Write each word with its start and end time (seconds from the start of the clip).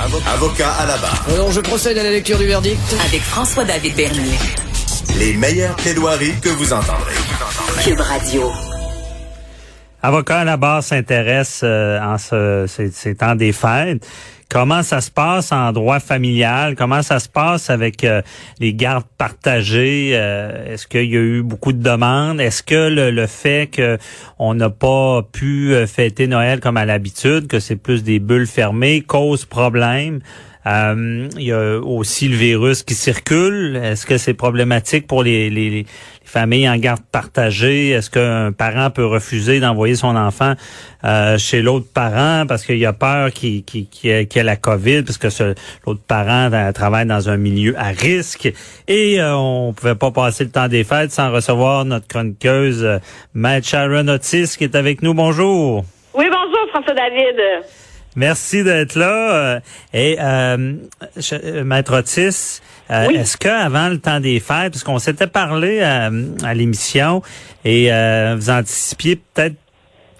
Avocat 0.00 0.70
à 0.78 0.86
la 0.86 0.96
barre. 0.96 1.24
Alors, 1.28 1.50
je 1.50 1.60
procède 1.60 1.98
à 1.98 2.02
la 2.04 2.10
lecture 2.10 2.38
du 2.38 2.46
verdict. 2.46 2.78
Avec 3.04 3.20
François-David 3.20 3.96
Bernier. 3.96 4.38
Les 5.18 5.32
meilleures 5.34 5.74
plaidoiries 5.74 6.34
que 6.40 6.50
vous 6.50 6.72
entendrez. 6.72 7.14
Cube 7.82 8.00
Radio. 8.00 8.50
Avocat 10.00 10.38
à 10.38 10.44
la 10.44 10.56
barre 10.56 10.84
s'intéresse 10.84 11.62
euh, 11.64 12.00
en 12.00 12.16
ce, 12.16 12.66
ces, 12.68 12.92
ces 12.92 13.16
temps 13.16 13.34
des 13.34 13.52
fêtes. 13.52 14.06
Comment 14.50 14.82
ça 14.82 15.02
se 15.02 15.10
passe 15.10 15.52
en 15.52 15.72
droit 15.72 16.00
familial? 16.00 16.74
Comment 16.74 17.02
ça 17.02 17.18
se 17.18 17.28
passe 17.28 17.68
avec 17.68 18.02
euh, 18.02 18.22
les 18.60 18.72
gardes 18.72 19.04
partagées? 19.18 20.12
Euh, 20.14 20.72
Est-ce 20.72 20.86
qu'il 20.86 21.04
y 21.12 21.16
a 21.16 21.20
eu 21.20 21.42
beaucoup 21.42 21.72
de 21.72 21.82
demandes? 21.82 22.40
Est-ce 22.40 22.62
que 22.62 22.88
le, 22.88 23.10
le 23.10 23.26
fait 23.26 23.68
qu'on 23.70 24.54
n'a 24.54 24.70
pas 24.70 25.22
pu 25.22 25.74
euh, 25.74 25.86
fêter 25.86 26.26
Noël 26.28 26.60
comme 26.60 26.78
à 26.78 26.86
l'habitude, 26.86 27.46
que 27.46 27.60
c'est 27.60 27.76
plus 27.76 28.02
des 28.02 28.20
bulles 28.20 28.46
fermées, 28.46 29.02
cause 29.02 29.44
problème? 29.44 30.20
Euh, 30.68 31.28
il 31.36 31.44
y 31.44 31.52
a 31.52 31.78
aussi 31.78 32.28
le 32.28 32.36
virus 32.36 32.82
qui 32.82 32.94
circule. 32.94 33.80
Est-ce 33.82 34.04
que 34.04 34.18
c'est 34.18 34.34
problématique 34.34 35.06
pour 35.06 35.22
les, 35.22 35.48
les, 35.48 35.70
les, 35.70 35.86
familles 36.24 36.68
en 36.68 36.76
garde 36.76 37.00
partagée? 37.10 37.90
Est-ce 37.90 38.10
qu'un 38.10 38.52
parent 38.52 38.90
peut 38.90 39.06
refuser 39.06 39.60
d'envoyer 39.60 39.94
son 39.94 40.14
enfant 40.14 40.54
euh, 41.04 41.38
chez 41.38 41.62
l'autre 41.62 41.86
parent 41.92 42.44
parce 42.46 42.64
qu'il 42.64 42.84
a 42.84 42.92
peur 42.92 43.30
qu'il 43.30 43.64
qu 43.64 43.86
ait, 44.04 44.28
ait 44.34 44.42
la 44.42 44.56
COVID, 44.56 45.04
parce 45.04 45.16
que 45.16 45.54
l'autre 45.86 46.02
parent 46.06 46.52
euh, 46.52 46.72
travaille 46.72 47.06
dans 47.06 47.30
un 47.30 47.38
milieu 47.38 47.74
à 47.78 47.88
risque? 47.88 48.52
Et 48.88 49.20
euh, 49.20 49.36
on 49.36 49.72
pouvait 49.72 49.94
pas 49.94 50.10
passer 50.10 50.44
le 50.44 50.50
temps 50.50 50.68
des 50.68 50.84
fêtes 50.84 51.12
sans 51.12 51.32
recevoir 51.32 51.86
notre 51.86 52.06
chroniqueuse 52.08 52.84
euh, 52.84 52.98
Matt 53.32 53.64
Sharon 53.64 54.08
Otis 54.08 54.56
qui 54.58 54.64
est 54.64 54.76
avec 54.76 55.00
nous. 55.00 55.14
Bonjour. 55.14 55.84
Oui, 56.14 56.26
bonjour 56.30 56.68
François 56.72 56.94
David. 56.94 57.36
Merci 58.18 58.64
d'être 58.64 58.96
là. 58.96 59.60
Et 59.94 60.16
euh, 60.20 60.74
Maître 61.64 61.96
Otis, 61.96 62.60
euh, 62.90 63.06
Oui. 63.08 63.14
est-ce 63.14 63.36
que 63.36 63.48
avant 63.48 63.88
le 63.88 63.98
temps 63.98 64.18
des 64.18 64.40
fêtes, 64.40 64.72
parce 64.72 64.82
qu'on 64.82 64.98
s'était 64.98 65.28
parlé 65.28 65.80
à, 65.82 66.10
à 66.44 66.54
l'émission 66.54 67.22
et 67.64 67.92
euh, 67.92 68.34
vous 68.36 68.50
anticipiez 68.50 69.16
peut-être 69.16 69.54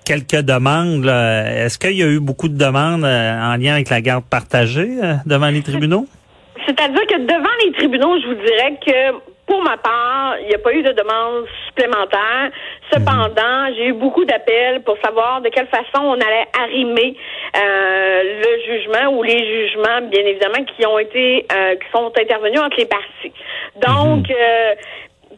quelques 0.04 0.42
demandes, 0.44 1.06
est-ce 1.06 1.76
qu'il 1.76 1.96
y 1.96 2.02
a 2.04 2.06
eu 2.06 2.20
beaucoup 2.20 2.48
de 2.48 2.56
demandes 2.56 3.04
euh, 3.04 3.52
en 3.52 3.56
lien 3.56 3.74
avec 3.74 3.90
la 3.90 4.00
garde 4.00 4.24
partagée 4.24 4.90
euh, 5.02 5.14
devant 5.26 5.48
les 5.48 5.62
tribunaux? 5.62 6.06
C'est-à-dire 6.66 7.02
que 7.08 7.18
devant 7.26 7.54
les 7.66 7.72
tribunaux, 7.72 8.16
je 8.22 8.26
vous 8.28 8.34
dirais 8.34 8.78
que 8.86 9.27
pour 9.48 9.62
ma 9.62 9.76
part, 9.78 10.36
il 10.40 10.48
n'y 10.48 10.54
a 10.54 10.58
pas 10.58 10.72
eu 10.72 10.82
de 10.82 10.92
demande 10.92 11.46
supplémentaire. 11.66 12.50
Cependant, 12.92 13.74
j'ai 13.74 13.86
eu 13.86 13.92
beaucoup 13.94 14.24
d'appels 14.24 14.82
pour 14.82 14.96
savoir 15.04 15.40
de 15.40 15.48
quelle 15.48 15.66
façon 15.68 16.02
on 16.04 16.14
allait 16.14 16.46
arrimer 16.60 17.16
euh, 17.56 18.22
le 18.44 18.60
jugement 18.66 19.08
ou 19.12 19.22
les 19.22 19.38
jugements, 19.38 20.02
bien 20.02 20.24
évidemment, 20.24 20.64
qui 20.64 20.86
ont 20.86 20.98
été 20.98 21.46
euh, 21.52 21.76
qui 21.76 21.86
sont 21.92 22.12
intervenus 22.16 22.60
entre 22.60 22.76
les 22.76 22.86
parties. 22.86 23.32
Donc 23.76 24.30
euh, 24.30 24.74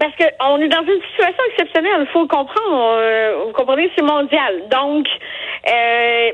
parce 0.00 0.14
que 0.16 0.24
on 0.40 0.60
est 0.60 0.68
dans 0.68 0.82
une 0.82 1.00
situation 1.10 1.42
exceptionnelle, 1.52 2.00
il 2.00 2.06
faut 2.06 2.22
le 2.22 2.28
comprendre. 2.28 2.96
euh, 2.98 3.44
vous 3.46 3.52
comprenez, 3.52 3.90
c'est 3.96 4.04
mondial. 4.04 4.62
Donc, 4.70 5.06
euh, 5.68 6.30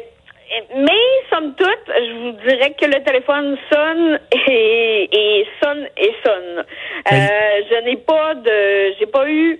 mais 0.76 0.92
somme 1.30 1.54
toute, 1.56 1.86
je 1.88 2.12
vous 2.14 2.32
dirais 2.48 2.74
que 2.80 2.86
le 2.86 3.02
téléphone 3.04 3.56
sonne 3.72 4.18
et, 4.48 5.08
et 5.12 5.46
sonne 5.62 5.86
et 5.96 6.12
sonne. 6.24 6.64
Euh, 7.12 7.26
je 7.70 7.84
n'ai 7.84 7.96
pas 7.96 8.34
de, 8.34 8.94
j'ai 8.98 9.06
pas 9.06 9.28
eu 9.28 9.58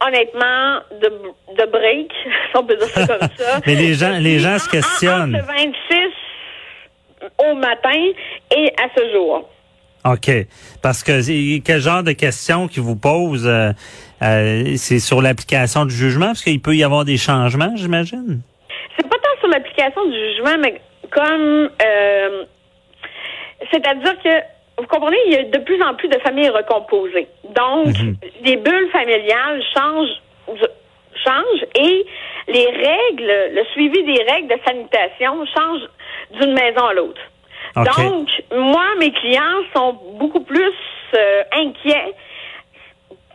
honnêtement 0.00 0.80
de, 1.02 1.08
de 1.56 1.70
break, 1.70 2.12
si 2.50 2.56
on 2.56 2.64
peut 2.64 2.76
dire 2.76 2.88
ça 2.88 3.06
comme 3.06 3.28
ça. 3.36 3.60
Mais 3.66 3.74
les 3.74 3.94
gens- 3.94 4.18
les 4.18 4.38
gens 4.38 4.58
se 4.58 4.68
En- 4.68 4.70
questionnent. 4.70 5.36
Entre 5.36 5.46
26 5.46 7.30
au 7.50 7.54
matin 7.54 8.12
et 8.56 8.72
à 8.80 8.88
ce 8.96 9.12
jour. 9.12 9.48
OK. 10.04 10.30
Parce 10.82 11.02
que 11.02 11.58
quel 11.58 11.80
genre 11.80 12.02
de 12.04 12.12
questions 12.12 12.68
qu'ils 12.68 12.82
vous 12.82 12.94
posent, 12.96 13.46
euh, 13.48 13.72
euh, 14.22 14.74
c'est 14.76 15.00
sur 15.00 15.20
l'application 15.20 15.84
du 15.84 15.94
jugement, 15.94 16.26
parce 16.26 16.42
qu'il 16.44 16.60
peut 16.62 16.76
y 16.76 16.84
avoir 16.84 17.04
des 17.04 17.16
changements, 17.16 17.72
j'imagine? 17.74 18.40
C'est 18.98 19.08
pas 19.08 19.16
tant 19.16 19.40
sur 19.40 19.48
l'application 19.48 20.04
du 20.06 20.18
jugement, 20.18 20.58
mais 20.58 20.80
comme 21.10 21.70
euh, 21.82 22.44
c'est-à-dire 23.70 24.18
que 24.22 24.42
vous 24.78 24.86
comprenez, 24.86 25.16
il 25.26 25.32
y 25.32 25.36
a 25.36 25.42
de 25.44 25.58
plus 25.58 25.82
en 25.82 25.94
plus 25.94 26.08
de 26.08 26.18
familles 26.18 26.50
recomposées. 26.50 27.28
Donc, 27.44 27.94
les 28.44 28.56
bulles 28.56 28.90
familiales 28.90 29.62
changent 29.74 30.22
changent 31.24 31.66
et 31.74 32.06
les 32.46 32.66
règles, 32.66 33.54
le 33.54 33.64
suivi 33.72 34.04
des 34.04 34.22
règles 34.22 34.48
de 34.48 34.60
sanitation 34.64 35.44
change 35.46 35.80
d'une 36.38 36.52
maison 36.52 36.86
à 36.86 36.94
l'autre. 36.94 37.20
Donc, 37.74 38.28
moi, 38.54 38.86
mes 38.98 39.10
clients 39.12 39.62
sont 39.74 39.98
beaucoup 40.14 40.40
plus 40.40 40.72
euh, 41.14 41.42
inquiets 41.52 42.14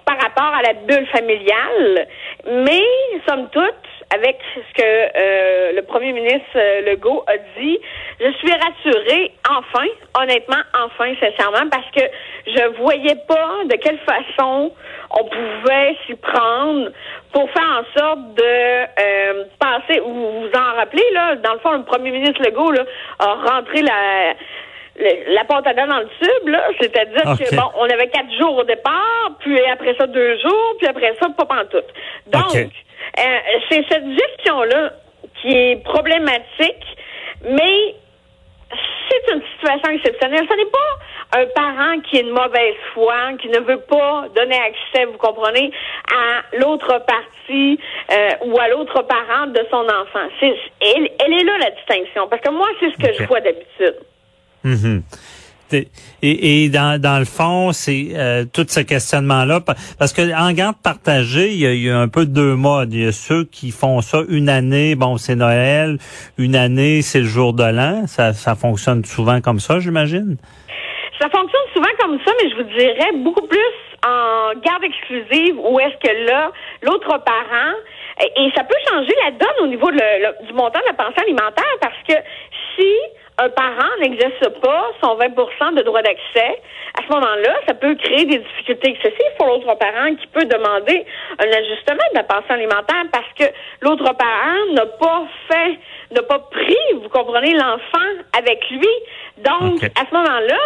par 0.06 0.20
rapport 0.20 0.54
à 0.54 0.62
la 0.62 0.74
bulle 0.74 1.08
familiale, 1.08 2.08
mais 2.46 2.82
somme 3.28 3.50
toute, 3.52 3.74
avec 4.14 4.38
ce 4.56 4.82
que 4.82 4.84
euh, 4.84 5.72
le 5.74 5.82
premier 5.84 6.14
ministre 6.14 6.56
euh, 6.56 6.82
Legault 6.82 7.24
a 7.28 7.38
dit, 7.60 7.80
je 8.20 8.32
suis 8.34 8.52
rassurée, 8.52 9.32
enfin, 9.50 9.86
honnêtement, 10.20 10.62
enfin, 10.86 11.14
sincèrement, 11.20 11.70
parce 11.70 11.90
que 11.96 12.02
je 12.48 12.78
voyais 12.82 13.16
pas 13.28 13.64
de 13.66 13.76
quelle 13.76 14.00
façon 14.00 14.72
on 15.12 15.24
pouvait 15.26 15.96
s'y 16.06 16.16
prendre 16.16 16.90
pour 17.32 17.50
faire 17.52 17.84
en 17.84 18.00
sorte 18.00 18.34
de 18.36 18.44
euh, 18.44 19.44
passer, 19.60 20.00
vous 20.00 20.42
vous 20.42 20.50
en 20.56 20.76
rappelez, 20.76 21.04
là, 21.14 21.36
dans 21.36 21.54
le 21.54 21.60
fond, 21.60 21.72
le 21.74 21.84
premier 21.84 22.12
ministre 22.12 22.42
Legault 22.44 22.72
là, 22.72 22.84
a 23.20 23.34
rentré 23.34 23.82
la 23.82 24.34
le- 24.96 25.34
la 25.34 25.44
pâte 25.46 25.68
à 25.68 25.74
dents 25.74 25.88
dans 25.88 26.00
le 26.00 26.10
tube, 26.20 26.48
là, 26.48 26.64
c'est-à-dire 26.80 27.24
Ok. 27.26 27.40
que 27.50 27.56
bon, 27.56 27.72
on 27.78 27.84
avait 27.86 28.08
quatre 28.10 28.32
jours 28.40 28.58
au 28.58 28.64
départ, 28.64 29.32
puis 29.40 29.60
après 29.66 29.96
ça 29.96 30.08
deux 30.08 30.38
jours, 30.40 30.74
puis 30.78 30.88
après 30.88 31.14
ça 31.22 31.30
pas 31.30 31.46
pantoute. 31.46 31.88
Donc, 32.28 32.56
euh, 32.56 33.22
c'est 33.70 33.84
cette 33.90 34.06
gestion-là 34.08 34.92
qui 35.42 35.50
est 35.56 35.84
problématique, 35.84 36.86
mais 37.44 37.96
c'est 39.10 39.34
une 39.34 39.42
situation 39.54 39.92
exceptionnelle. 39.92 40.46
Ce 40.50 40.56
n'est 40.56 40.66
pas 40.72 41.40
un 41.40 41.46
parent 41.48 42.00
qui 42.02 42.18
est 42.18 42.24
de 42.24 42.32
mauvaise 42.32 42.76
foi, 42.94 43.16
qui 43.42 43.50
ne 43.50 43.60
veut 43.60 43.80
pas 43.82 44.26
donner 44.36 44.56
accès, 44.58 45.06
vous 45.06 45.18
comprenez, 45.18 45.72
à 46.12 46.58
l'autre 46.58 47.00
partie 47.06 47.80
euh, 48.12 48.30
ou 48.46 48.60
à 48.60 48.68
l'autre 48.70 49.02
parent 49.04 49.48
de 49.48 49.60
son 49.70 49.84
enfant. 49.86 50.28
C'est, 50.40 50.56
elle, 50.96 51.10
elle 51.26 51.34
est 51.34 51.44
là 51.44 51.58
la 51.60 51.72
distinction, 51.72 52.28
parce 52.28 52.42
que 52.42 52.52
moi, 52.52 52.68
c'est 52.80 52.92
ce 52.92 52.98
que 53.08 53.14
je 53.14 53.24
vois 53.28 53.42
d'habitude. 53.42 53.96
Mhm. 54.74 55.04
Et, 56.22 56.66
et 56.66 56.70
dans, 56.70 57.02
dans 57.02 57.18
le 57.18 57.26
fond, 57.26 57.72
c'est 57.72 58.10
euh, 58.14 58.46
tout 58.46 58.66
ce 58.70 58.80
questionnement-là, 58.80 59.60
pa- 59.60 59.74
parce 59.98 60.14
que 60.14 60.22
en 60.40 60.52
garde 60.54 60.76
partagée, 60.84 61.50
il 61.50 61.58
y, 61.60 61.66
a, 61.66 61.74
il 61.74 61.82
y 61.82 61.90
a 61.90 61.98
un 61.98 62.08
peu 62.08 62.28
deux 62.28 62.54
modes. 62.56 62.94
Il 62.94 63.04
y 63.06 63.08
a 63.08 63.12
ceux 63.12 63.46
qui 63.46 63.72
font 63.72 64.02
ça 64.02 64.20
une 64.30 64.50
année, 64.50 64.94
bon, 64.94 65.18
c'est 65.18 65.34
Noël, 65.36 65.98
une 66.38 66.56
année, 66.56 67.02
c'est 67.02 67.22
le 67.22 67.26
jour 67.26 67.54
de 67.54 67.64
l'an. 67.64 68.06
Ça, 68.06 68.34
ça 68.34 68.54
fonctionne 68.54 69.04
souvent 69.04 69.42
comme 69.42 69.60
ça, 69.60 69.80
j'imagine? 69.80 70.38
Ça 71.20 71.28
fonctionne 71.30 71.68
souvent 71.74 71.94
comme 72.00 72.20
ça, 72.24 72.32
mais 72.44 72.50
je 72.52 72.56
vous 72.56 72.70
dirais 72.78 73.12
beaucoup 73.24 73.48
plus 73.48 73.74
en 74.06 74.52
garde 74.64 74.84
exclusive 74.84 75.56
où 75.58 75.80
est-ce 75.80 75.98
que 76.08 76.30
là, 76.30 76.52
l'autre 76.84 77.08
parent, 77.24 77.74
et, 78.22 78.52
ça 78.56 78.64
peut 78.64 78.76
changer 78.92 79.14
la 79.26 79.32
donne 79.32 79.64
au 79.64 79.68
niveau 79.68 79.90
du 79.90 80.54
montant 80.54 80.80
de 80.80 80.86
la 80.88 80.94
pension 80.94 81.24
alimentaire 81.24 81.74
parce 81.82 81.98
que 82.08 82.14
si 82.76 82.86
un 83.38 83.50
parent 83.50 83.90
n'exerce 84.00 84.50
pas 84.62 84.92
son 85.02 85.18
20% 85.18 85.76
de 85.76 85.82
droit 85.82 86.02
d'accès, 86.02 86.62
à 86.98 87.02
ce 87.02 87.14
moment-là, 87.14 87.56
ça 87.68 87.74
peut 87.74 87.96
créer 87.96 88.26
des 88.26 88.38
difficultés 88.38 88.90
excessives 88.90 89.36
pour 89.38 89.48
l'autre 89.48 89.74
parent 89.76 90.16
qui 90.16 90.28
peut 90.28 90.46
demander 90.46 91.06
un 91.40 91.48
ajustement 91.48 92.04
de 92.12 92.18
la 92.18 92.24
pension 92.24 92.54
alimentaire 92.54 93.06
parce 93.12 93.32
que 93.38 93.46
l'autre 93.82 94.14
parent 94.14 94.74
n'a 94.74 94.86
pas 94.86 95.24
fait, 95.48 95.80
n'a 96.12 96.22
pas 96.24 96.40
pris, 96.40 96.78
vous 97.02 97.10
comprenez, 97.10 97.54
l'enfant 97.54 98.10
avec 98.38 98.70
lui. 98.70 98.88
Donc, 99.38 99.84
à 99.84 100.06
ce 100.08 100.14
moment-là, 100.14 100.60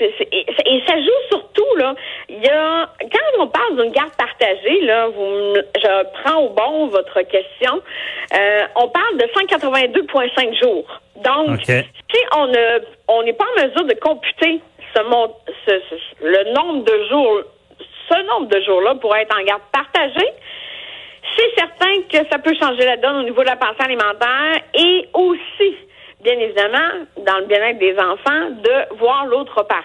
et, 0.00 0.82
ça 0.86 0.96
joue 0.98 1.28
surtout, 1.30 1.41
là, 1.76 1.94
il 2.28 2.42
y 2.42 2.48
a, 2.48 2.88
quand 3.00 3.40
on 3.42 3.46
parle 3.48 3.76
d'une 3.82 3.92
garde 3.92 4.12
partagée, 4.16 4.80
là, 4.82 5.08
vous, 5.08 5.24
me- 5.26 5.66
je 5.76 6.22
prends 6.22 6.40
au 6.40 6.48
bon 6.50 6.86
votre 6.88 7.20
question, 7.22 7.80
euh, 8.34 8.62
on 8.76 8.88
parle 8.88 9.16
de 9.18 9.24
182,5 9.34 10.54
jours. 10.62 11.00
Donc, 11.16 11.60
si 12.12 12.20
on 12.36 12.46
ne, 12.46 12.78
on 13.08 13.22
n'est 13.22 13.32
pas 13.32 13.44
en 13.56 13.66
mesure 13.66 13.84
de 13.84 13.94
computer 13.94 14.60
ce, 14.94 15.02
mon- 15.02 15.34
ce- 15.66 15.80
ce- 15.90 16.24
le 16.24 16.52
nombre 16.52 16.84
de 16.84 17.04
jours, 17.08 17.40
ce 18.10 18.22
nombre 18.26 18.46
de 18.48 18.60
jours-là 18.62 18.94
pour 18.96 19.14
être 19.16 19.34
en 19.38 19.42
garde 19.44 19.62
partagée, 19.72 20.28
c'est 21.36 21.54
certain 21.58 22.02
que 22.10 22.28
ça 22.30 22.38
peut 22.38 22.54
changer 22.60 22.84
la 22.84 22.96
donne 22.96 23.16
au 23.16 23.22
niveau 23.22 23.40
de 23.42 23.48
la 23.48 23.56
pension 23.56 23.84
alimentaire 23.84 24.60
et 24.74 25.08
aussi, 25.14 25.76
bien 26.20 26.38
évidemment, 26.38 27.06
dans 27.18 27.38
le 27.38 27.46
bien-être 27.46 27.78
des 27.78 27.96
enfants, 27.98 28.50
de 28.50 28.96
voir 28.96 29.24
l'autre 29.26 29.62
parent. 29.62 29.80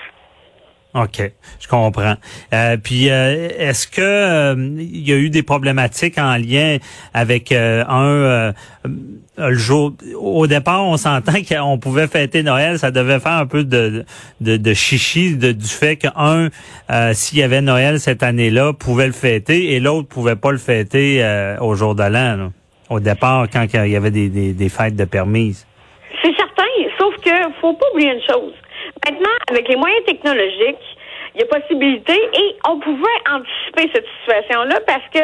OK, 0.95 1.31
je 1.60 1.68
comprends. 1.68 2.16
Euh, 2.54 2.78
puis 2.81 3.10
euh, 3.10 3.50
est-ce 3.57 3.88
que 3.88 4.01
euh, 4.01 4.56
il 4.80 5.07
y 5.07 5.12
a 5.12 5.18
eu 5.18 5.30
des 5.30 5.44
problématiques 5.44 6.18
en 6.18 6.38
lien 6.38 6.78
avec 7.13 7.51
euh, 7.51 7.84
un 7.88 8.54
le 9.38 9.54
jour 9.54 9.94
au 10.16 10.48
départ, 10.48 10.86
on 10.86 10.98
s'entend 10.98 11.34
qu'on 11.50 11.78
pouvait 11.78 12.07
fêter 12.07 12.42
Noël, 12.42 12.80
ça 12.80 12.89
devait 12.89 13.19
faire 13.19 13.34
un 13.34 13.45
peu 13.45 13.63
de 13.63 14.06
de, 14.39 14.57
de 14.57 14.74
chichi 14.74 15.36
de, 15.36 15.51
du 15.51 15.68
fait 15.68 15.98
qu'un 15.98 16.50
s'il 17.13 17.40
y 17.40 17.44
avait 17.44 17.62
Noël 17.62 18.00
cette 18.00 18.24
année-là, 18.24 18.74
pouvait 18.74 19.07
le 19.07 19.13
fêter 19.13 19.74
et 19.74 19.80
l'autre 19.80 20.07
pouvait 20.07 20.38
pas 20.38 20.51
le 20.51 20.57
fêter 20.57 21.24
au 21.60 21.75
jour 21.75 21.95
de 21.95 22.04
l'an. 22.04 22.51
Au 22.90 23.01
départ, 23.01 23.48
quand 23.51 23.66
il 23.74 23.92
y 23.92 23.95
avait 23.98 24.12
des, 24.12 24.30
des, 24.30 24.54
des 24.54 24.69
fêtes 24.69 24.95
de 24.95 25.04
permises. 25.04 25.68
C'est 26.24 26.33
certain, 26.36 26.63
sauf 26.98 27.13
que 27.18 27.30
faut 27.60 27.74
pas 27.74 27.86
oublier 27.94 28.13
une 28.13 28.22
chose 28.22 28.54
Maintenant, 29.06 29.36
avec 29.50 29.68
les 29.68 29.75
moyens 29.75 30.04
technologiques, 30.06 30.98
il 31.36 31.42
y 31.42 31.44
a 31.44 31.48
possibilité 31.48 32.13
et 32.13 32.56
on 32.68 32.80
pouvait 32.80 33.19
anticiper 33.30 33.89
cette 33.94 34.07
situation-là 34.19 34.80
parce 34.88 35.04
que, 35.13 35.19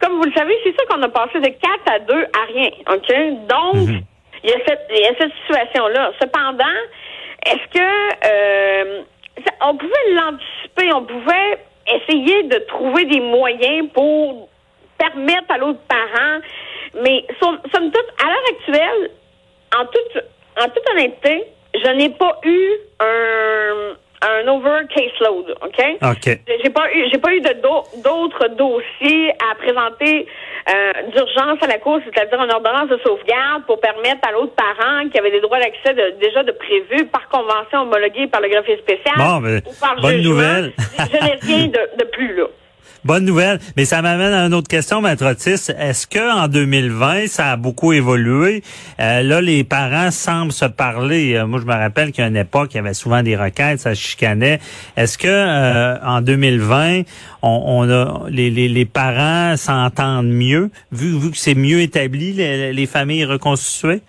comme 0.00 0.16
vous 0.18 0.24
le 0.24 0.32
savez, 0.32 0.54
c'est 0.64 0.74
ça 0.76 0.84
qu'on 0.88 1.02
a 1.02 1.08
passé 1.08 1.40
de 1.40 1.48
4 1.48 1.58
à 1.86 1.98
2 2.00 2.14
à 2.14 2.44
rien. 2.52 2.70
OK? 2.92 3.48
Donc, 3.48 3.88
mhm. 3.88 4.00
il, 4.44 4.50
y 4.50 4.52
a 4.52 4.58
cette, 4.66 4.86
il 4.90 5.00
y 5.00 5.06
a 5.06 5.14
cette 5.18 5.32
situation-là. 5.42 6.12
Cependant, 6.20 6.64
est-ce 7.46 7.78
que 7.78 8.26
euh, 8.26 9.02
on 9.62 9.76
pouvait 9.76 10.12
l'anticiper, 10.14 10.92
on 10.92 11.04
pouvait 11.04 11.58
essayer 11.86 12.42
de 12.44 12.58
trouver 12.68 13.04
des 13.04 13.20
moyens 13.20 13.88
pour 13.94 14.48
permettre 14.98 15.50
à 15.50 15.58
l'autre 15.58 15.80
parent, 15.88 16.40
mais 17.02 17.24
somme, 17.40 17.60
toute, 17.62 18.22
à 18.22 18.26
l'heure 18.26 18.46
actuelle, 18.50 19.10
en 19.76 19.84
toute, 19.86 20.24
en 20.60 20.68
toute 20.68 20.90
honnêteté, 20.90 21.44
je 21.84 21.90
n'ai 21.96 22.10
pas 22.10 22.38
eu 22.44 22.70
un 23.00 23.96
un 24.22 24.48
over 24.48 24.80
caseload, 24.88 25.54
OK? 25.62 25.80
OK. 26.02 26.40
J'ai 26.62 26.70
pas 26.70 26.92
eu 26.92 27.08
j'ai 27.12 27.18
pas 27.18 27.34
eu 27.34 27.40
de 27.40 27.54
d'autres 28.02 28.48
dossiers 28.48 29.30
à 29.50 29.54
présenter 29.56 30.26
euh, 30.68 30.92
d'urgence 31.12 31.62
à 31.62 31.66
la 31.66 31.78
cour, 31.78 32.00
c'est-à-dire 32.04 32.42
une 32.42 32.52
ordonnance 32.52 32.88
de 32.88 32.98
sauvegarde 33.04 33.64
pour 33.66 33.78
permettre 33.78 34.26
à 34.28 34.32
l'autre 34.32 34.54
parent 34.54 35.08
qui 35.10 35.18
avait 35.18 35.30
des 35.30 35.40
droits 35.40 35.60
d'accès 35.60 35.94
déjà 36.18 36.42
de 36.42 36.52
prévu 36.52 37.06
par 37.06 37.28
convention 37.28 37.82
homologuée 37.82 38.26
par 38.26 38.40
le 38.40 38.48
greffier 38.48 38.78
spécial 38.78 39.14
bon, 39.16 39.40
mais 39.40 39.58
ou 39.58 39.74
par 39.80 39.96
bonne 40.00 40.22
nouvelle. 40.22 40.72
je 40.98 41.24
n'ai 41.24 41.38
rien 41.42 41.66
de, 41.68 41.98
de 41.98 42.04
plus 42.04 42.34
là. 42.34 42.46
Bonne 43.06 43.24
nouvelle. 43.24 43.60
Mais 43.76 43.84
ça 43.84 44.02
m'amène 44.02 44.32
à 44.32 44.46
une 44.46 44.54
autre 44.54 44.66
question, 44.66 45.00
Maître 45.00 45.24
Otis. 45.24 45.70
Est-ce 45.78 46.08
que 46.08 46.36
en 46.36 46.48
2020, 46.48 47.28
ça 47.28 47.52
a 47.52 47.56
beaucoup 47.56 47.92
évolué? 47.92 48.64
Euh, 48.98 49.22
là, 49.22 49.40
les 49.40 49.62
parents 49.62 50.10
semblent 50.10 50.50
se 50.50 50.64
parler. 50.64 51.34
Euh, 51.34 51.46
moi, 51.46 51.60
je 51.60 51.66
me 51.66 51.72
rappelle 51.72 52.10
qu'à 52.10 52.26
une 52.26 52.36
époque, 52.36 52.74
il 52.74 52.78
y 52.78 52.80
avait 52.80 52.94
souvent 52.94 53.22
des 53.22 53.36
requêtes, 53.36 53.78
ça 53.78 53.94
chicanait. 53.94 54.58
Est-ce 54.96 55.18
que 55.18 55.28
euh, 55.28 55.96
en 56.04 56.20
2020, 56.20 57.02
on, 57.42 57.88
a 57.88 58.24
les, 58.28 58.84
parents 58.86 59.56
s'entendent 59.56 60.26
mieux, 60.26 60.72
vu, 60.90 61.16
vu 61.16 61.30
que 61.30 61.38
c'est 61.38 61.54
mieux 61.54 61.82
établi, 61.82 62.32
les, 62.32 62.72
les 62.72 62.86
familles 62.86 63.24
reconstituées? 63.24 64.02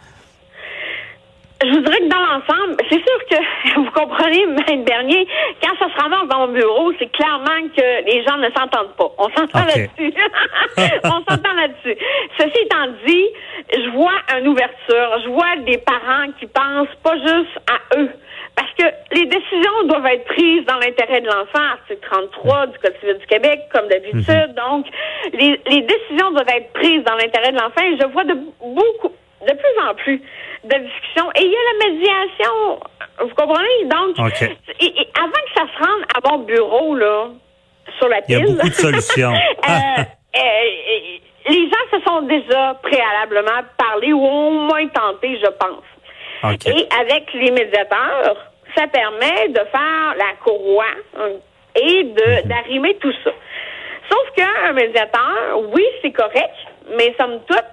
Je 1.63 1.71
vous 1.71 1.80
dirais 1.80 2.00
que 2.00 2.07
dans 2.07 2.19
l'ensemble, 2.19 2.77
c'est 2.89 3.01
sûr 3.01 3.25
que 3.31 3.75
vous 3.81 3.92
comprenez, 3.92 4.44
M. 4.44 4.83
Bernier, 4.83 5.27
quand 5.62 5.75
ça 5.80 5.92
se 5.92 6.01
ramasse 6.01 6.27
dans 6.27 6.48
mon 6.48 6.54
bureau, 6.54 6.92
c'est 7.00 7.12
clairement 7.12 7.68
que 7.75 8.06
les 8.06 8.24
gens 8.24 8.38
ne 8.38 8.50
s'entendent 8.51 8.95
pas. 8.95 9.12
On 9.18 9.30
s'entend 9.30 9.65
là-dessus. 9.65 10.13
On 11.04 11.24
s'entend 11.30 11.54
là-dessus. 11.54 11.98
Ceci 12.38 12.59
étant 12.63 12.88
dit, 13.06 13.25
je 13.74 13.89
vois 13.89 14.13
une 14.38 14.50
ouverture. 14.50 15.19
Je 15.24 15.30
vois 15.30 15.56
des 15.65 15.80
parents 15.80 16.31
qui 16.39 16.45
pensent 16.45 16.95
pas 17.04 17.18
juste 17.18 17.57
à 17.71 17.98
eux. 17.98 18.12
Parce 18.56 18.71
que 18.74 19.15
les 19.15 19.25
décisions 19.25 19.83
doivent 19.86 20.06
être 20.07 20.25
prises 20.25 20.65
dans 20.65 20.77
l'intérêt 20.77 21.21
de 21.21 21.27
l'enfant, 21.27 21.63
article 21.74 22.00
33 22.01 22.68
du 22.68 22.80
Code 22.80 22.95
civil 23.00 23.18
du 23.18 23.25
Québec, 23.27 23.62
comme 23.74 23.88
d'habitude. 23.88 24.25
Mhm. 24.27 24.53
Donc, 24.53 24.86
les, 25.33 25.60
les 25.69 25.81
décisions 25.81 26.31
doivent 26.31 26.50
être 26.50 26.71
prises 26.74 27.03
dans 27.03 27.15
l'intérêt 27.15 27.51
de 27.51 27.57
l'enfant. 27.57 27.81
Et 27.81 27.98
je 28.00 28.07
vois 28.07 28.24
de 28.25 28.33
beaucoup, 28.62 29.13
de 29.42 29.53
plus 29.53 29.89
en 29.89 29.94
plus 29.95 30.21
de 30.67 30.85
discussion. 30.85 31.31
Et 31.35 31.43
il 31.43 31.51
y 31.51 31.55
a 31.55 31.59
la 31.73 31.89
médiation. 31.89 32.79
Vous 33.19 33.35
comprenez? 33.35 33.85
Donc, 33.85 34.19
avant 34.19 34.29
que 34.29 35.53
ça 35.55 35.65
se 35.73 35.83
rende 35.83 36.03
à 36.15 36.29
mon 36.29 36.43
bureau, 36.43 36.95
là, 36.95 37.29
sur 37.97 38.07
la 38.07 38.21
pile. 38.21 38.37
Il 38.37 38.39
y 38.39 38.49
a 38.49 38.53
beaucoup 38.53 38.69
de 38.69 38.73
solutions. 38.87 39.33
Euh, 39.33 40.01
euh, 40.35 40.39
les 41.49 41.69
gens 41.69 41.97
se 41.97 42.03
sont 42.05 42.21
déjà 42.23 42.77
préalablement 42.83 43.63
parlé 43.77 44.13
ou 44.13 44.23
au 44.23 44.51
moins 44.51 44.87
tenté, 44.87 45.39
je 45.39 45.49
pense. 45.51 45.83
Et 46.65 46.87
avec 46.99 47.33
les 47.33 47.51
médiateurs, 47.51 48.37
ça 48.75 48.87
permet 48.87 49.49
de 49.49 49.59
faire 49.71 50.15
la 50.17 50.33
courroie 50.43 50.85
hein, 51.17 51.31
et 51.75 52.03
de 52.03 52.43
mhm. 52.43 52.47
d'arrimer 52.47 52.95
tout 52.97 53.13
ça. 53.23 53.31
Sauf 54.09 54.31
qu'un 54.35 54.73
médiateur, 54.73 55.59
oui, 55.73 55.83
c'est 56.01 56.11
correct, 56.11 56.53
mais 56.95 57.13
somme 57.19 57.39
toute, 57.47 57.65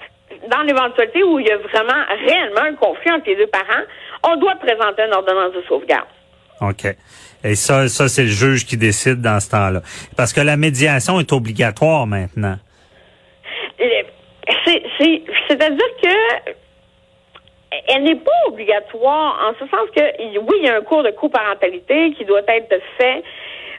dans 0.51 0.63
l'éventualité 0.63 1.23
où 1.23 1.39
il 1.39 1.47
y 1.47 1.51
a 1.51 1.59
vraiment 1.59 2.05
réellement 2.27 2.63
un 2.63 2.75
conflit 2.75 3.13
entre 3.13 3.27
les 3.27 3.37
deux 3.37 3.47
parents, 3.47 3.85
on 4.23 4.37
doit 4.37 4.55
présenter 4.57 5.03
une 5.03 5.15
ordonnance 5.15 5.53
de 5.55 5.63
sauvegarde. 5.69 6.09
OK. 6.61 6.87
Et 7.45 7.55
ça, 7.55 7.89
ça 7.89 8.09
c'est 8.09 8.23
le 8.23 8.29
juge 8.29 8.65
qui 8.65 8.77
décide 8.77 9.21
dans 9.21 9.41
ce 9.41 9.51
temps-là. 9.51 9.81
Parce 10.17 10.33
que 10.33 10.41
la 10.41 10.57
médiation 10.57 11.21
est 11.21 11.33
obligatoire 11.33 12.07
maintenant. 12.07 12.57
C'est-à-dire 15.49 15.97
que 16.03 16.53
elle 17.89 18.05
n'est 18.05 18.17
pas 18.17 18.31
obligatoire 18.47 19.49
en 19.49 19.53
ce 19.59 19.69
sens 19.69 19.89
que 19.95 20.39
oui, 20.39 20.57
il 20.61 20.67
y 20.67 20.69
a 20.69 20.77
un 20.77 20.83
cours 20.83 21.03
de 21.03 21.11
coparentalité 21.11 22.13
qui 22.13 22.25
doit 22.25 22.43
être 22.47 22.81
fait, 22.99 23.23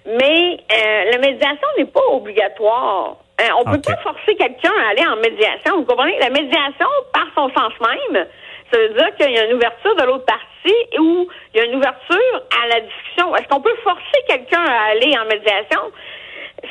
mais 0.06 0.58
euh, 0.72 1.12
la 1.12 1.18
médiation 1.18 1.68
n'est 1.78 1.86
pas 1.86 2.06
obligatoire. 2.12 3.18
Hein, 3.40 3.52
on 3.66 3.70
ne 3.70 3.76
peut 3.76 3.82
pas 3.82 3.98
forcer 3.98 4.36
quelqu'un 4.38 4.72
à 4.72 4.92
aller 4.92 5.06
en 5.08 5.18
médiation. 5.18 5.76
Vous 5.78 5.86
comprenez? 5.86 6.18
La 6.20 6.30
médiation, 6.30 6.88
par 7.14 7.28
son 7.36 7.50
sens 7.50 7.74
même, 7.82 8.26
ça 8.72 8.80
veut 8.80 8.94
dire 8.94 9.16
qu'il 9.20 9.32
y 9.32 9.38
a 9.38 9.46
une 9.46 9.56
ouverture 9.58 9.96
de 9.96 10.04
l'autre 10.04 10.26
partie 10.26 11.00
ou 11.00 11.28
il 11.54 11.58
y 11.58 11.62
a 11.62 11.66
une 11.66 11.76
ouverture 11.76 12.42
à 12.64 12.68
la 12.68 12.80
discussion. 12.82 13.36
Est-ce 13.36 13.48
qu'on 13.50 13.62
peut 13.62 13.76
forcer 13.84 14.20
quelqu'un 14.28 14.64
à 14.64 14.92
aller 14.92 15.14
en 15.18 15.26
médiation 15.26 15.82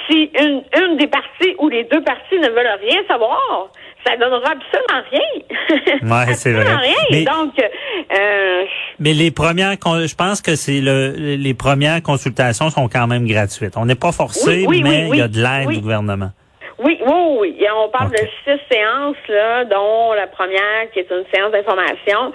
si 0.08 0.30
une, 0.40 0.62
une 0.82 0.96
des 0.96 1.06
parties 1.06 1.54
ou 1.58 1.68
les 1.68 1.84
deux 1.84 2.02
parties 2.02 2.38
ne 2.38 2.48
veulent 2.48 2.78
rien 2.80 3.00
savoir? 3.08 3.68
Ça 4.06 4.16
donnera 4.16 4.52
absolument 4.52 5.08
rien. 5.10 6.26
Ouais, 6.26 6.34
c'est 6.34 6.52
vrai. 6.52 6.64
rien. 6.64 6.96
Mais, 7.10 7.24
Donc, 7.24 7.52
euh, 7.58 8.64
mais 8.98 9.12
les 9.14 9.30
premières, 9.30 9.72
je 9.72 10.14
pense 10.14 10.42
que 10.42 10.56
c'est 10.56 10.80
le, 10.80 11.12
les 11.16 11.54
premières 11.54 12.02
consultations 12.02 12.68
sont 12.70 12.88
quand 12.88 13.06
même 13.06 13.26
gratuites. 13.26 13.76
On 13.76 13.86
n'est 13.86 13.94
pas 13.94 14.12
forcé, 14.12 14.66
mais 14.68 15.08
il 15.10 15.16
y 15.16 15.22
a 15.22 15.28
de 15.28 15.38
l'aide 15.38 15.68
du 15.68 15.80
gouvernement. 15.80 16.30
Oui, 16.78 16.98
oui, 17.00 17.36
oui. 17.38 17.66
On 17.74 17.88
parle 17.88 18.10
de 18.10 18.18
six 18.44 18.58
séances, 18.70 19.16
là, 19.28 19.64
dont 19.64 20.12
la 20.12 20.26
première 20.26 20.90
qui 20.92 21.00
est 21.00 21.10
une 21.10 21.24
séance 21.32 21.52
d'information. 21.52 22.32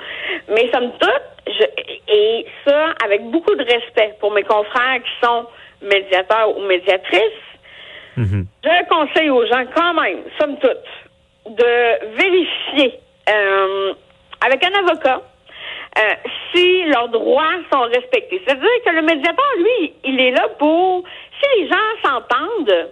Mais 0.50 0.69
somme 0.71 0.91
toute, 1.00 1.21
je, 1.47 1.65
et 2.07 2.45
ça 2.65 2.94
avec 3.03 3.23
beaucoup 3.30 3.56
de 3.56 3.64
respect 3.64 4.16
pour 4.19 4.31
mes 4.31 4.44
confrères 4.44 5.02
qui 5.04 5.25
sont 5.25 5.45
médiateurs 5.81 6.57
ou 6.57 6.61
médiatrices, 6.61 7.21
mhm. 8.18 8.45
je 8.64 8.90
conseille 8.90 9.30
aux 9.30 9.45
gens 9.45 9.66
quand 9.75 9.94
même, 9.94 10.19
somme 10.40 10.57
toute, 10.59 11.56
de 11.56 12.16
vérifier 12.16 12.99
euh, 13.30 13.94
avec 14.45 14.64
un 14.64 14.80
avocat 14.80 15.21
euh, 15.97 16.02
si 16.52 16.83
leurs 16.85 17.09
droits 17.09 17.56
sont 17.71 17.81
respectés. 17.81 18.42
C'est-à-dire 18.45 18.69
que 18.85 18.92
le 18.92 19.02
médiateur, 19.02 19.54
lui, 19.57 19.94
il 20.04 20.19
est 20.19 20.31
là 20.31 20.47
pour, 20.57 21.04
si 21.42 21.61
les 21.61 21.68
gens 21.68 21.75
s'entendent, 22.04 22.90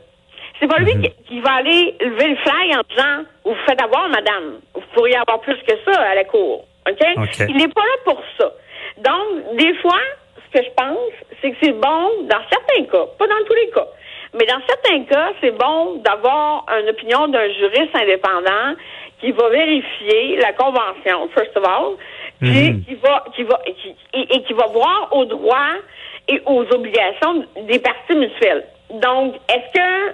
c'est 0.60 0.68
pas 0.68 0.80
lui 0.80 0.96
mhm. 0.96 1.02
Qui, 1.28 1.40
va 1.42 1.54
aller 1.56 1.96
lever 2.00 2.28
le 2.30 2.36
fly 2.38 2.76
en 2.76 2.82
disant 2.90 3.26
Vous 3.46 3.56
faites 3.66 3.82
avoir, 3.82 4.10
madame. 4.10 4.60
Vous 4.74 4.82
pourriez 4.94 5.16
avoir 5.18 5.40
plus 5.42 5.58
que 5.68 5.74
ça 5.86 6.00
à 6.02 6.16
la 6.16 6.24
cour. 6.24 6.66
OK? 6.90 7.08
Il 7.50 7.58
n'est 7.58 7.68
pas 7.68 7.82
là 7.82 7.98
pour 8.06 8.22
ça. 8.38 8.52
Donc, 8.98 9.58
des 9.58 9.74
fois, 9.76 10.00
ce 10.46 10.60
que 10.60 10.66
je 10.66 10.72
pense, 10.72 11.12
c'est 11.42 11.52
que 11.52 11.58
c'est 11.62 11.74
bon, 11.74 12.24
dans 12.24 12.42
certains 12.50 12.86
cas, 12.86 13.06
pas 13.20 13.28
dans 13.28 13.46
tous 13.46 13.54
les 13.54 13.70
cas, 13.70 13.88
mais 14.34 14.46
dans 14.46 14.62
certains 14.68 15.04
cas, 15.04 15.32
c'est 15.42 15.52
bon 15.52 15.96
d'avoir 15.98 16.66
une 16.82 16.90
opinion 16.90 17.28
d'un 17.28 17.52
juriste 17.54 17.96
indépendant 17.96 18.76
qui 19.20 19.32
va 19.32 19.50
vérifier 19.50 20.38
la 20.38 20.54
convention, 20.54 21.30
first 21.36 21.56
of 21.58 21.64
all, 21.64 21.96
puis 22.40 22.72
mhm. 22.72 22.84
qui 22.86 22.96
va, 22.96 23.26
qui 23.36 23.44
va, 23.44 23.60
et, 24.14 24.44
qui 24.44 24.54
va 24.54 24.68
voir 24.68 25.10
aux 25.12 25.26
droits 25.26 25.76
et 26.28 26.42
aux 26.46 26.64
obligations 26.72 27.46
des 27.68 27.80
parties 27.80 28.16
mutuelles. 28.16 28.66
Donc, 28.92 29.36
est-ce 29.50 29.74
que 29.74 30.14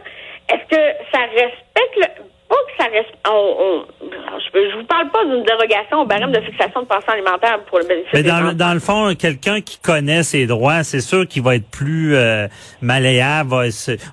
est-ce 0.50 0.66
que 0.70 1.06
ça 1.12 1.20
respecte 1.26 1.96
le, 1.96 2.24
pas 2.50 2.56
que 2.56 2.84
ça 2.84 2.90
reste. 2.90 3.14
On, 3.30 3.56
on- 3.60 4.10
je, 4.54 4.60
je 4.72 4.78
vous 4.78 4.84
parle 4.86 5.10
pas 5.10 5.24
d'une 5.26 5.44
dérogation 5.44 6.02
au 6.02 6.06
barème 6.06 6.32
de 6.32 6.40
fixation 6.42 6.82
de 6.82 6.86
pension 6.88 7.12
alimentaire 7.14 7.60
pour 7.68 7.80
le 7.80 7.86
bénéfice 7.86 8.10
Mais 8.14 8.24
des 8.24 8.30
dans, 8.30 8.40
le- 8.40 8.46
enfants. 8.48 8.56
dans 8.56 8.74
le 8.74 8.80
fond, 8.80 9.16
quelqu'un 9.18 9.62
qui 9.62 9.78
connaît 9.80 10.24
ses 10.24 10.46
droits, 10.46 10.84
c'est 10.84 11.02
sûr 11.02 11.28
qu'il 11.28 11.42
va 11.44 11.56
être 11.56 11.68
plus 11.70 12.16
euh, 12.16 12.48
malléable, 12.82 13.50
va 13.50 13.64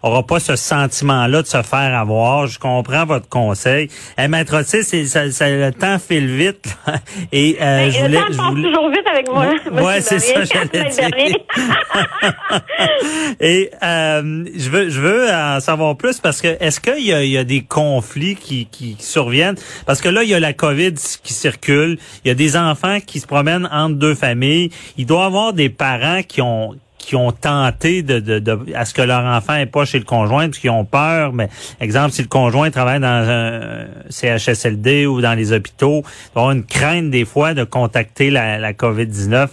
aura 0.03 0.23
pas 0.27 0.41
ce 0.41 0.57
sentiment-là 0.57 1.43
de 1.43 1.47
se 1.47 1.63
faire 1.63 1.95
avoir. 1.99 2.47
Je 2.47 2.59
comprends 2.59 3.05
votre 3.05 3.29
conseil. 3.29 3.89
Eh, 4.19 4.29
maître 4.29 4.57
Otis, 4.59 4.83
c'est- 4.85 5.05
ça, 5.07 5.31
ça- 5.31 5.49
le 5.51 5.73
temps 5.73 5.99
file 5.99 6.27
vite. 6.27 6.75
là. 6.87 6.95
Et 7.33 7.57
euh, 7.61 7.65
Mais 7.87 7.91
je 7.91 7.99
le 8.01 8.07
voulais, 8.07 8.19
temps 8.19 8.27
je 8.31 8.37
passe 8.37 8.47
voulais- 8.49 8.69
toujours 8.69 8.89
vite 8.91 9.07
avec 9.13 9.29
moi. 9.31 9.47
Ouais, 9.47 9.97
monsieur 9.97 10.19
c'est 10.19 10.19
ça, 10.19 10.45
j'allais 10.45 10.91
Bernier. 11.11 11.37
Et 13.41 13.71
euh, 13.83 14.45
je 14.57 14.71
veux 14.71 14.89
je 14.91 15.01
veux 15.01 15.29
en 15.31 15.61
savoir 15.61 15.97
plus 15.97 16.21
parce 16.21 16.41
que 16.41 16.49
est-ce 16.61 16.81
qu'il 16.81 17.05
y 17.07 17.13
a, 17.13 17.23
il 17.23 17.31
y 17.31 17.39
a 17.39 17.45
des 17.45 17.63
conflits 17.63 18.37
qui, 18.37 18.67
qui 18.67 18.97
surviennent? 18.99 19.57
Parce 19.87 20.01
que 20.01 20.09
là 20.09 20.23
il 20.23 20.30
y 20.33 20.35
a 20.35 20.41
la 20.41 20.53
Covid 20.53 20.95
qui 21.23 21.33
circule, 21.33 21.99
il 22.25 22.29
y 22.29 22.31
a 22.31 22.35
des 22.35 22.57
enfants 22.57 22.99
qui 23.05 23.21
se 23.21 23.27
promènent 23.27 23.69
entre 23.73 23.97
deux 23.97 24.15
familles, 24.15 24.71
il 24.97 25.07
doit 25.07 25.23
y 25.23 25.27
avoir 25.27 25.53
des 25.53 25.69
parents 25.69 26.23
qui 26.27 26.43
ont 26.43 26.77
qui 26.99 27.17
ont 27.17 27.33
tenté 27.33 28.03
de, 28.03 28.21
de, 28.21 28.39
de 28.39 28.59
à 28.75 28.85
ce 28.85 28.93
que 28.93 29.01
leur 29.01 29.25
enfant 29.25 29.57
est 29.57 29.65
pas 29.67 29.87
chez 29.87 29.99
le 29.99 30.05
conjoint 30.05 30.47
parce 30.47 30.59
qu'ils 30.59 30.71
ont 30.71 30.85
peur 30.85 31.33
mais 31.33 31.49
exemple 31.81 32.11
si 32.11 32.21
le 32.21 32.29
conjoint 32.29 32.71
travaille 32.71 33.01
dans 33.01 33.09
un 33.09 33.87
CHSLD 34.11 35.07
ou 35.07 35.23
dans 35.23 35.33
les 35.33 35.53
hôpitaux, 35.53 36.03
il 36.05 36.35
doit 36.35 36.43
y 36.43 36.45
avoir 36.45 36.51
une 36.53 36.65
crainte 36.65 37.11
des 37.11 37.25
fois 37.25 37.55
de 37.55 37.65
contacter 37.65 38.31
la, 38.31 38.59
la 38.59 38.75
COVID-19 38.75 39.49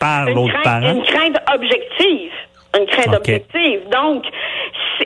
par 0.00 0.24
l'autre 0.30 0.60
parent. 0.64 0.94
une 0.94 1.04
crainte 1.04 1.36
objective. 1.54 2.32
Une 2.78 2.86
crainte 2.86 3.14
objective. 3.14 3.80
Donc, 3.92 4.24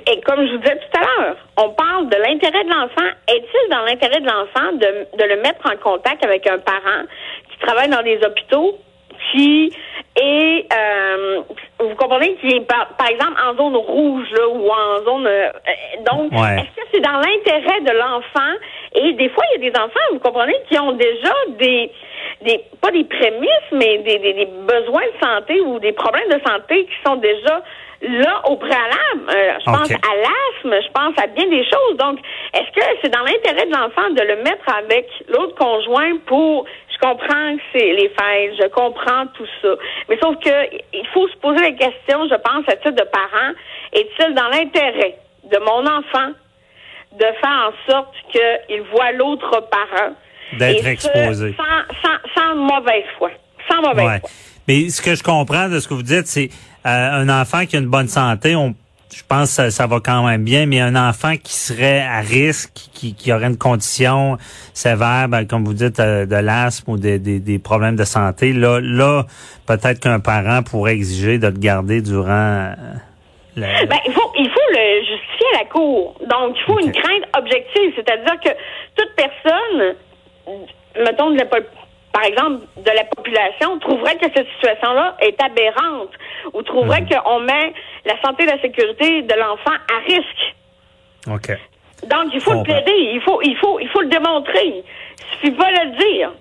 et 0.07 0.21
comme 0.23 0.47
je 0.47 0.53
vous 0.53 0.59
disais 0.59 0.77
tout 0.77 0.99
à 0.99 1.03
l'heure, 1.03 1.37
on 1.57 1.71
parle 1.71 2.09
de 2.09 2.17
l'intérêt 2.17 2.65
de 2.65 2.71
l'enfant. 2.71 3.09
Est-il 3.29 3.71
dans 3.71 3.83
l'intérêt 3.83 4.21
de 4.21 4.27
l'enfant 4.27 4.73
de, 4.73 5.17
de 5.19 5.25
le 5.25 5.37
mettre 5.43 5.67
en 5.67 5.77
contact 5.77 6.25
avec 6.25 6.47
un 6.47 6.59
parent 6.59 7.05
qui 7.51 7.59
travaille 7.67 7.89
dans 7.89 8.03
des 8.03 8.19
hôpitaux, 8.25 8.79
qui 9.33 9.73
est, 10.17 10.67
euh, 10.73 11.41
vous 11.81 11.95
comprenez, 11.97 12.35
qui 12.37 12.49
est 12.57 12.61
par, 12.61 12.89
par 12.97 13.09
exemple 13.09 13.35
en 13.45 13.55
zone 13.57 13.77
rouge 13.77 14.29
là, 14.33 14.49
ou 14.49 14.69
en 14.71 15.05
zone. 15.05 15.27
euh, 15.27 15.49
euh, 15.49 16.03
donc, 16.11 16.33
Ouais. 16.33 16.57
est-ce 16.59 16.81
que 16.83 16.87
c'est 16.93 17.01
dans 17.01 17.19
l'intérêt 17.21 17.81
de 17.81 17.93
l'enfant? 17.99 18.53
Et 18.95 19.13
des 19.15 19.29
fois, 19.31 19.45
il 19.57 19.63
y 19.65 19.67
a 19.67 19.71
des 19.71 19.79
enfants, 19.79 20.01
vous 20.13 20.19
comprenez, 20.21 20.55
qui 20.69 20.79
ont 20.79 20.93
déjà 20.93 21.33
des 21.59 21.91
des 22.43 22.61
pas 22.81 22.91
des 22.91 23.05
prémices, 23.05 23.71
mais 23.73 23.99
des, 23.99 24.19
des, 24.19 24.33
des 24.35 24.47
besoins 24.47 25.03
de 25.07 25.27
santé 25.27 25.61
ou 25.61 25.79
des 25.79 25.93
problèmes 25.93 26.29
de 26.29 26.41
santé 26.47 26.85
qui 26.85 26.95
sont 27.07 27.17
déjà 27.17 27.63
là 28.09 28.43
au 28.49 28.57
préalable. 28.57 29.25
Euh, 29.29 29.53
je 29.61 29.65
pense 29.65 29.91
à 29.91 30.15
l'asthme, 30.17 30.83
je 30.87 30.93
pense 30.93 31.15
à 31.23 31.27
bien 31.29 31.47
des 31.49 31.65
choses. 31.65 31.97
Donc, 31.99 32.19
est-ce 32.53 32.71
que 32.79 32.85
c'est 33.03 33.09
dans 33.11 33.23
l'intérêt 33.23 33.67
de 33.67 33.73
l'enfant 33.73 34.11
de 34.11 34.23
le 34.23 34.37
mettre 34.43 34.69
avec 34.77 35.07
l'autre 35.29 35.55
conjoint 35.57 36.17
pour 36.27 36.67
je 36.93 36.99
comprends 37.01 37.57
que 37.57 37.63
c'est 37.73 37.93
les 37.93 38.09
fêtes, 38.09 38.55
je 38.63 38.69
comprends 38.69 39.27
tout 39.35 39.47
ça. 39.61 39.75
Mais 40.09 40.17
sauf 40.23 40.37
que 40.39 40.77
il 40.93 41.07
faut 41.13 41.27
se 41.29 41.37
poser 41.39 41.61
la 41.61 41.73
question, 41.73 42.29
je 42.31 42.37
pense, 42.37 42.65
à 42.69 42.77
titre 42.77 42.93
de 42.93 43.03
parent, 43.11 43.53
est-il 43.93 44.33
dans 44.35 44.49
l'intérêt 44.49 45.19
de 45.45 45.59
mon 45.59 45.85
enfant 45.87 46.31
de 47.13 47.25
faire 47.25 47.71
en 47.71 47.91
sorte 47.93 48.15
qu'il 48.31 48.83
voit 48.93 49.13
l'autre 49.13 49.51
parent 49.71 50.15
D'être 50.59 50.87
exposé. 50.87 51.55
Sans, 51.57 51.97
sans, 52.03 52.19
sans 52.35 52.55
mauvaise 52.55 53.05
foi. 53.19 53.31
Sans 53.69 53.83
mauvaise 53.83 54.07
Ouais. 54.07 54.21
foi. 54.21 54.31
Mais 54.69 54.89
ce 54.89 55.03
que 55.03 55.15
je 55.15 55.23
comprends 55.23 55.69
de 55.69 55.81
ce 55.81 55.89
que 55.89 55.95
vous 55.95 56.03
dites, 56.03 56.27
c'est 56.27 56.49
un 56.85 57.29
enfant 57.29 57.67
qui 57.67 57.76
a 57.76 57.79
une 57.81 57.87
bonne 57.87 58.09
santé, 58.09 58.55
on, 58.57 58.75
je 59.14 59.23
pense 59.29 59.49
que 59.50 59.55
ça, 59.55 59.71
ça 59.71 59.87
va 59.87 60.00
quand 60.00 60.26
même 60.26 60.45
bien, 60.45 60.67
mais 60.67 60.81
un 60.81 60.97
enfant 60.97 61.35
qui 61.37 61.55
serait 61.55 62.00
à 62.03 62.21
risque, 62.21 62.73
qui, 62.93 63.14
qui 63.14 63.33
aurait 63.33 63.47
une 63.47 63.57
condition 63.59 64.38
sévère, 64.73 65.29
ben, 65.29 65.47
comme 65.47 65.64
vous 65.64 65.75
dites, 65.75 66.00
euh, 66.00 66.26
de 66.26 66.37
l'asthme 66.37 66.93
ou 66.93 66.99
des, 66.99 67.19
des, 67.19 67.38
des 67.41 67.59
problèmes 67.59 67.97
de 67.97 68.05
santé, 68.05 68.53
là, 68.53 68.81
là 68.83 69.25
peut-être 69.67 70.00
qu'un 70.00 70.21
parent 70.21 70.62
pourrait 70.62 70.95
exiger 70.95 71.38
de 71.38 71.47
le 71.47 71.53
garder 71.59 72.03
durant 72.03 72.29
euh, 72.29 72.75
la- 73.57 73.85
Ben, 73.87 73.99
il 74.07 74.12
faut, 74.12 74.33
il 74.37 74.49
faut 74.50 74.73
le 74.73 75.00
justifier 75.07 75.47
à 75.55 75.59
la 75.62 75.64
cour. 75.71 76.19
Donc, 76.29 76.57
il 76.59 76.62
faut 76.67 76.79
une 76.81 76.93
crainte 76.93 77.25
objective. 77.38 77.93
C'est-à-dire 77.95 78.41
que 78.43 78.50
toute 78.97 79.14
personne, 79.17 79.95
mettons, 81.05 81.31
de 81.31 81.38
la 81.38 81.45
par 82.14 82.23
exemple, 82.25 82.64
de 82.78 82.90
la 82.94 83.04
population, 83.04 83.78
trouverait 83.80 84.16
que 84.16 84.26
cette 84.35 84.47
situation-là 84.54 85.16
est 85.21 85.37
aberrante 85.42 86.11
ou 86.54 86.62
trouverait 86.62 87.00
Mhm. 87.02 87.09
qu'on 87.09 87.40
met 87.40 87.73
la 88.06 88.14
santé 88.25 88.44
et 88.44 88.47
la 88.47 88.61
sécurité 88.62 89.23
de 89.23 89.35
l'enfant 89.35 89.75
à 89.75 89.99
risque. 90.06 90.54
OK. 91.26 91.59
Donc, 92.09 92.33
il 92.33 92.40
faut 92.40 92.52
le 92.54 92.62
plaider, 92.62 93.11
il 93.14 93.21
faut, 93.25 93.40
il 93.42 93.56
faut, 93.56 93.80
il 93.80 93.88
faut 93.88 94.00
le 94.02 94.09
démontrer. 94.09 94.85
Il 94.85 95.25
suffit 95.40 95.56
pas 95.56 95.71
de 95.73 95.90
le 95.90 95.97
dire. 95.99 96.33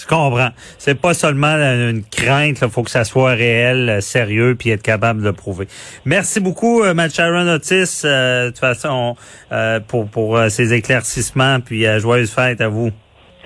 Je 0.00 0.06
comprends. 0.06 0.50
C'est 0.78 0.98
pas 1.00 1.12
seulement 1.12 1.54
une 1.56 2.04
crainte, 2.04 2.58
il 2.62 2.68
faut 2.70 2.84
que 2.84 2.90
ça 2.90 3.02
soit 3.04 3.32
réel, 3.32 3.88
euh, 3.90 4.00
sérieux, 4.00 4.54
puis 4.56 4.70
être 4.70 4.82
capable 4.82 5.20
de 5.20 5.26
le 5.26 5.32
prouver. 5.32 5.66
Merci 6.04 6.38
beaucoup, 6.40 6.84
euh, 6.84 6.94
Matt 6.94 7.12
Sharon 7.12 7.48
Otis, 7.48 8.02
euh, 8.04 8.44
de 8.44 8.48
toute 8.50 8.60
façon, 8.60 9.16
euh, 9.50 9.80
pour, 9.80 10.08
pour 10.08 10.36
euh, 10.36 10.48
ces 10.50 10.72
éclaircissements, 10.72 11.58
puis 11.60 11.84
euh, 11.86 11.98
joyeuse 11.98 12.32
fête 12.32 12.60
à 12.60 12.68
vous. 12.68 12.90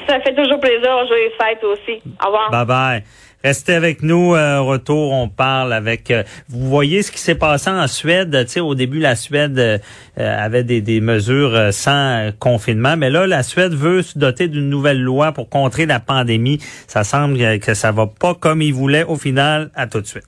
Ça 0.08 0.20
fait 0.20 0.34
toujours 0.34 0.60
plaisir. 0.60 0.90
Joyeuse 1.08 1.32
fête 1.40 1.64
aussi. 1.64 2.02
Au 2.22 2.26
revoir. 2.26 2.50
Bye 2.50 2.66
bye. 2.66 3.02
Restez 3.44 3.74
avec 3.74 4.02
nous. 4.02 4.34
euh, 4.36 4.60
retour, 4.60 5.12
on 5.12 5.28
parle 5.28 5.72
avec. 5.72 6.10
euh, 6.12 6.22
vous 6.48 6.68
voyez 6.68 7.02
ce 7.02 7.10
qui 7.10 7.18
s'est 7.18 7.34
passé 7.34 7.70
en 7.70 7.88
Suède. 7.88 8.46
Tu 8.48 8.60
au 8.60 8.76
début, 8.76 9.00
la 9.00 9.16
Suède 9.16 9.58
euh, 9.58 9.78
avait 10.16 10.62
des, 10.62 10.80
des 10.80 11.00
mesures 11.00 11.54
euh, 11.54 11.70
sans 11.72 12.30
confinement, 12.38 12.96
mais 12.96 13.10
là, 13.10 13.26
la 13.26 13.42
Suède 13.42 13.72
veut 13.74 14.02
se 14.02 14.16
doter 14.16 14.46
d'une 14.46 14.68
nouvelle 14.70 15.00
loi 15.02 15.32
pour 15.32 15.48
contrer 15.48 15.86
la 15.86 15.98
pandémie. 15.98 16.58
Ça 16.86 17.02
semble 17.02 17.58
que 17.58 17.74
ça 17.74 17.90
va 17.90 18.06
pas 18.06 18.34
comme 18.34 18.62
ils 18.62 18.74
voulaient 18.74 19.04
au 19.04 19.16
final. 19.16 19.70
À 19.74 19.88
tout 19.88 20.00
de 20.00 20.06
suite. 20.06 20.22